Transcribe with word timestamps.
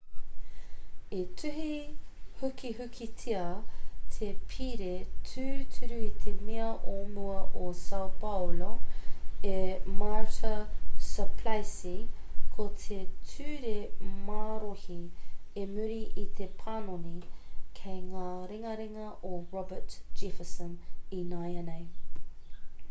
i 1.15 1.23
tuhi 1.39 1.65
hukihukitia 2.37 3.41
te 4.13 4.27
pire 4.53 4.93
tūturu 5.31 5.97
e 6.05 6.07
te 6.23 6.31
mea 6.47 6.69
o 6.91 6.95
mua 7.17 7.43
o 7.65 7.67
sao 7.81 8.07
paulo 8.23 8.69
e 9.51 9.59
marta 9.99 10.53
suplicy 11.09 11.93
ko 12.55 12.65
te 12.85 12.97
ture 13.33 13.77
marohi 14.31 14.97
i 15.65 15.67
muri 15.75 15.99
i 16.23 16.25
te 16.39 16.47
panoni 16.65 17.31
kei 17.81 18.03
ngā 18.09 18.25
ringaringa 18.53 19.09
o 19.33 19.35
roberto 19.55 20.01
jefferson 20.23 20.73
ināianei 21.23 21.87